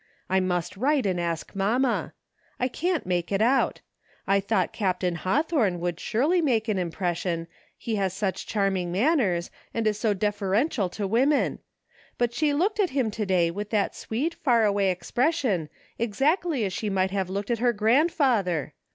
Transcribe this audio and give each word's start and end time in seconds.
I 0.31 0.39
must 0.39 0.77
write 0.77 1.05
and 1.05 1.21
ask 1.21 1.53
mamma. 1.55 2.13
I 2.59 2.67
can't 2.69 3.05
make 3.05 3.31
it 3.31 3.39
out 3.39 3.81
I 4.25 4.39
thought 4.39 4.73
Captain 4.73 5.13
Hawthorne 5.13 5.79
would 5.79 5.99
surely 5.99 6.41
make 6.41 6.67
an 6.67 6.79
impression, 6.79 7.45
he 7.77 7.97
has 7.97 8.11
such 8.11 8.47
charming 8.47 8.91
manners, 8.91 9.51
and 9.75 9.85
is 9.85 9.99
so 9.99 10.15
deferential 10.15 10.89
to 10.89 11.05
women; 11.05 11.59
but 12.17 12.33
she 12.33 12.51
looked 12.51 12.79
at 12.79 12.89
him 12.89 13.11
to 13.11 13.27
day 13.27 13.51
with 13.51 13.69
that 13.69 13.93
sweet 13.95 14.33
far 14.33 14.65
away 14.65 14.89
expression, 14.89 15.69
exactly 15.99 16.65
as 16.65 16.73
she 16.73 16.89
might 16.89 17.11
have 17.11 17.29
looked 17.29 17.51
at 17.51 17.59
her 17.59 17.71
grandfather. 17.71 18.73